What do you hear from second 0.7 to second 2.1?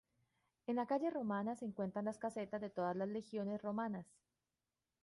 la calle romana se encuentran